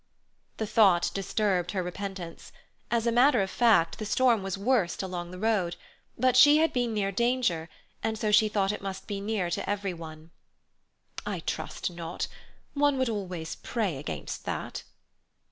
[0.57, 2.51] The thought disturbed her repentance.
[2.89, 5.75] As a matter of fact, the storm was worst along the road;
[6.17, 7.69] but she had been near danger,
[8.01, 10.31] and so she thought it must be near to everyone.
[11.23, 12.27] "I trust not.
[12.73, 14.81] One would always pray against that."